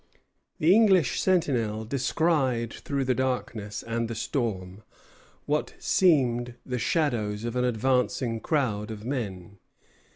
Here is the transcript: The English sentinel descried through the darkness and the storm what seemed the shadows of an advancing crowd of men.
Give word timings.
The 0.57 0.73
English 0.73 1.21
sentinel 1.21 1.85
descried 1.85 2.73
through 2.73 3.05
the 3.05 3.13
darkness 3.13 3.83
and 3.83 4.07
the 4.07 4.15
storm 4.15 4.81
what 5.45 5.75
seemed 5.77 6.55
the 6.65 6.79
shadows 6.79 7.43
of 7.43 7.55
an 7.55 7.65
advancing 7.65 8.39
crowd 8.39 8.89
of 8.89 9.05
men. 9.05 9.59